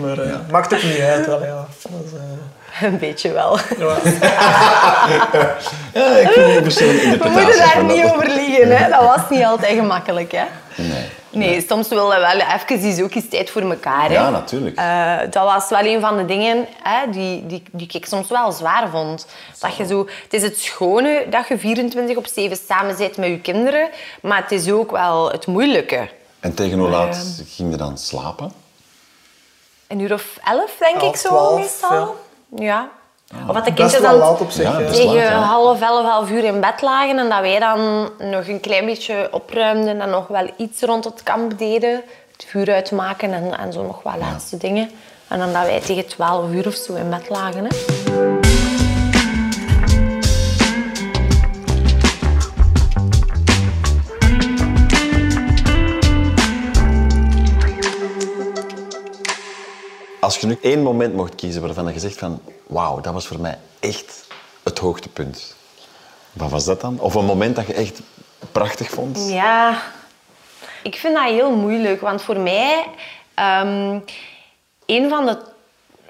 [0.00, 1.26] Maar eh maakt ook niet uit.
[1.26, 1.66] Wel, ja.
[1.82, 3.58] Dat is, eh, Een beetje wel.
[3.78, 3.96] ja.
[5.94, 8.76] Ja, ik vind het verschillende We moeten daar niet over liegen.
[8.76, 8.88] Hè.
[8.90, 10.32] Dat was niet altijd gemakkelijk.
[10.32, 10.44] Hè.
[10.76, 11.08] Nee.
[11.36, 14.08] Nee, soms willen we wel even is ook eens tijd voor elkaar.
[14.08, 14.12] Hè.
[14.12, 14.76] Ja, natuurlijk.
[14.76, 18.52] Eh, dat was wel een van de dingen hè, die, die, die ik soms wel
[18.52, 19.26] zwaar vond.
[19.58, 23.28] Dat je zo, het is het schone dat je 24 op 7 samen bent met
[23.28, 23.88] je kinderen,
[24.22, 26.08] maar het is ook wel het moeilijke.
[26.40, 28.52] En tegen hoe laat ging je dan slapen?
[29.86, 32.16] Een uur of elf, denk ik zo 12, meestal.
[32.56, 32.90] Ja.
[33.48, 34.64] Of dat de wel dan laat op zich.
[34.64, 35.40] Ja, laat, tegen ja.
[35.40, 39.28] half elf, half uur in bed lagen en dat wij dan nog een klein beetje
[39.30, 42.02] opruimden en nog wel iets rond het kamp deden.
[42.32, 44.90] Het vuur uitmaken en, en zo nog wat laatste dingen.
[45.28, 47.64] En dan dat wij tegen 12 uur of zo in bed lagen.
[47.64, 48.05] Hè.
[60.26, 62.40] Als je nu één moment mocht kiezen waarvan je zegt van...
[62.66, 64.26] Wauw, dat was voor mij echt
[64.64, 65.56] het hoogtepunt.
[66.32, 67.00] Wat was dat dan?
[67.00, 68.00] Of een moment dat je echt
[68.52, 69.28] prachtig vond?
[69.28, 69.82] Ja,
[70.82, 72.00] ik vind dat heel moeilijk.
[72.00, 72.84] Want voor mij,
[73.34, 73.98] ehm
[74.86, 75.38] een, van de,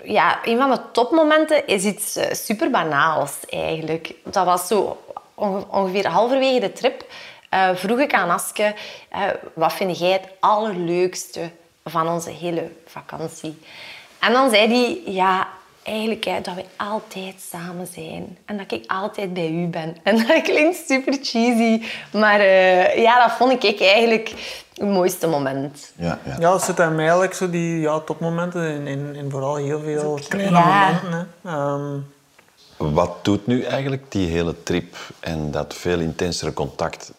[0.02, 4.14] ja, een van de topmomenten is iets eh, super banaals eigenlijk.
[4.24, 5.02] Dat was zo
[5.34, 7.04] onge- ongeveer halverwege de trip.
[7.50, 8.74] eh, vroeg ik aan Aske,
[9.08, 9.20] eh,
[9.54, 11.50] wat vind jij het allerleukste
[11.84, 13.58] van onze hele vakantie?
[14.20, 15.48] En dan zei hij, ja,
[15.82, 18.38] eigenlijk hè, dat we altijd samen zijn.
[18.44, 19.96] En dat ik altijd bij u ben.
[20.02, 21.82] En dat klinkt super cheesy.
[22.12, 24.28] Maar eh, ja, dat vond ik eigenlijk
[24.74, 25.92] het mooiste moment.
[25.96, 26.36] Ja, ja.
[26.38, 30.18] Ja, zit aan mij eigenlijk zo die ja, topmomenten in, in, in vooral heel veel
[30.28, 30.90] kleine Ja.
[31.00, 31.28] momenten.
[31.42, 31.50] Hè.
[31.50, 31.98] Ehm,
[32.94, 37.12] Wat doet nu eigenlijk die hele trip en dat veel intensere contact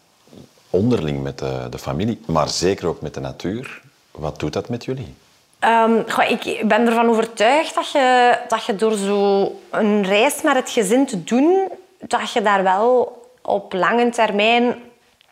[0.69, 3.81] onderling met de, de familie, maar zeker ook met de natuur?
[4.11, 5.15] Wat doet dat met jullie?
[5.59, 10.69] Ehm, ik ben ervan overtuigd dat je, dat je door zo een reis met het
[10.69, 14.75] gezin te doen, dat je daar wel op lange termijn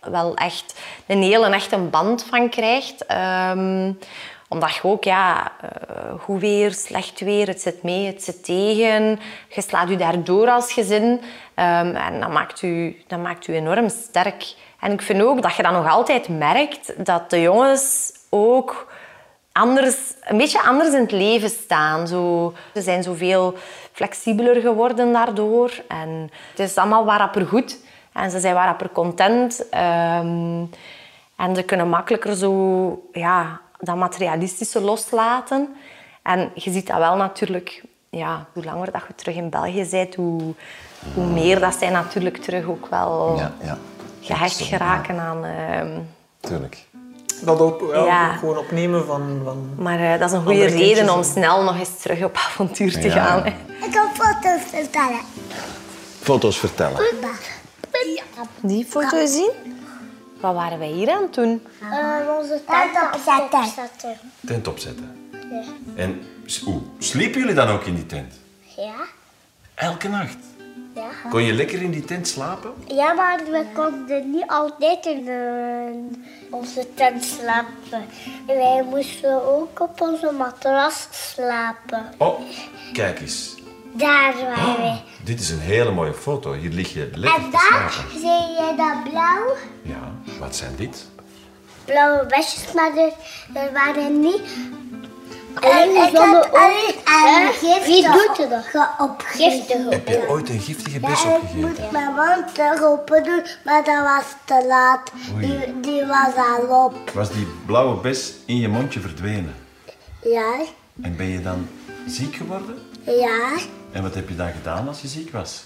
[0.01, 3.05] wel echt een hele echte band van krijgt.
[3.05, 3.91] Ehm,
[4.47, 9.19] omdat je ook, ja, uh, goed weer, slecht weer, het zit mee, het zit tegen.
[9.49, 11.03] Je slaat je daardoor als gezin.
[11.03, 14.53] Um, en dat maakt, u, dat maakt u enorm sterk.
[14.79, 18.93] En ik vind ook dat je dan nog altijd merkt dat de jongens ook
[19.57, 22.07] anders, een beetje anders in het leven staan.
[22.07, 23.53] Zo, ze zijn zoveel
[23.91, 25.71] flexibeler geworden daardoor.
[25.87, 27.79] En het is allemaal waar goed.
[28.13, 29.59] En ze zijn waar content.
[29.59, 30.69] Um,
[31.35, 35.75] en ze kunnen makkelijker zo, ja, dat materialistische loslaten.
[36.21, 40.15] En je ziet dat wel natuurlijk, ja, hoe langer dat je terug in België bent,
[40.15, 40.53] hoe,
[41.13, 43.77] hoe meer dat zij natuurlijk terug ook wel ja, ja.
[44.21, 45.45] gehecht geraken aan...
[45.45, 45.97] Uh,
[46.39, 46.85] Tuurlijk.
[47.41, 49.41] Dat ook, ja, gewoon opnemen van...
[49.43, 52.91] van maar uh, dat is een goede reden om snel nog eens terug op avontuur
[52.91, 53.43] te gaan.
[53.43, 53.50] Hè.
[53.86, 55.19] Ik kan foto's vertellen.
[56.21, 57.00] Foto's vertellen?
[58.62, 59.52] Die foto zien?
[60.39, 61.63] Wat waren wij hier aan toen?
[61.82, 64.17] Uh, onze tent opzetten.
[64.45, 65.30] Tent opzetten?
[65.32, 65.63] Ja.
[65.95, 66.21] En
[66.63, 68.34] hoe, sliepen jullie dan ook in die tent?
[68.76, 68.95] Ja.
[69.76, 70.38] Elke nacht?
[70.95, 71.29] Ja.
[71.29, 72.73] Kon je lekker in die tent slapen?
[72.88, 75.27] Ja, maar we konden niet altijd in
[76.49, 78.05] onze tent slapen.
[78.47, 82.05] Wij moesten ook op onze matras slapen.
[82.17, 82.39] Oh,
[82.93, 83.55] kijk eens.
[83.93, 84.97] Daar waren we.
[85.23, 86.53] dit is een hele mooie foto.
[86.53, 89.55] Hier lig je lekker En daar zie je dat blauw.
[89.81, 91.05] Ja, wat zijn dit?
[91.86, 93.13] Blauwe besjes, maar er,
[93.53, 94.41] er waren niet...
[95.59, 98.89] Alleen ik giftig Wie doet dat?
[98.99, 99.89] Opgiftig.
[99.89, 101.59] Heb je ooit een giftige bes ja, opgegeten?
[101.59, 105.11] ik moest mijn mond open doen, maar dat was te laat.
[105.39, 107.11] Die, die was al op.
[107.13, 109.55] Was die blauwe bes in je mondje verdwenen?
[110.21, 110.53] Ja.
[111.01, 111.67] En ben je dan
[112.07, 112.77] ziek geworden?
[113.05, 113.53] Ja.
[113.91, 115.63] En wat heb je dan gedaan als je ziek was?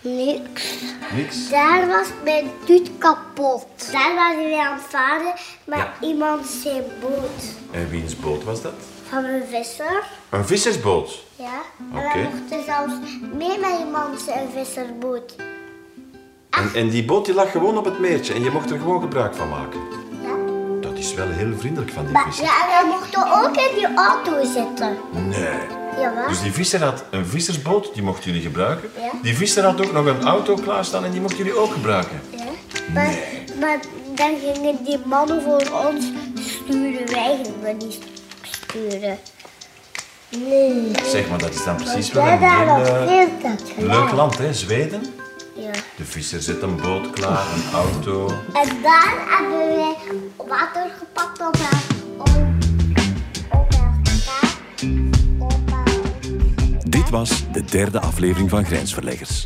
[0.00, 0.74] Niks.
[1.14, 1.50] Niks?
[1.50, 3.66] Daar was mijn tuut kapot.
[3.92, 7.42] Daar waren we aan het varen met iemand zijn boot.
[7.70, 8.74] En wiens boot was dat?
[9.08, 10.02] Van een visser.
[10.28, 11.24] Een vissersboot?
[11.36, 11.60] Ja.
[11.92, 12.22] En okay.
[12.22, 12.92] we mochten zelfs
[13.34, 15.34] mee met iemand zijn vissersboot.
[16.50, 19.00] En, en die boot die lag gewoon op het meertje en je mocht er gewoon
[19.00, 19.80] gebruik van maken?
[20.22, 20.34] Ja.
[20.80, 22.44] Dat is wel heel vriendelijk van die visser.
[22.44, 24.98] Ja, en we mochten ook in die auto zitten.
[25.12, 25.76] Nee.
[26.00, 28.90] Ja, dus die visser had een vissersboot, die mochten jullie gebruiken.
[28.96, 29.10] Ja.
[29.22, 32.20] Die visser had ook nog een auto klaarstaan en die mochten jullie ook gebruiken.
[32.30, 32.44] Ja.
[32.92, 33.18] Maar,
[33.60, 33.78] maar
[34.14, 36.04] dan gingen die mannen voor ons
[36.36, 37.98] sturen, wij gingen niet
[38.68, 39.18] sturen.
[40.30, 40.90] Nee.
[41.04, 44.52] Zeg maar, dat is dan precies wel een heel leuk land, hè?
[44.52, 45.02] Zweden.
[45.54, 45.70] Ja.
[45.96, 48.28] De visser zet een boot klaar, een auto.
[48.52, 49.96] En daar hebben wij
[50.48, 51.56] water gepakt op
[56.88, 59.44] Dit was de derde aflevering van Grensverleggers.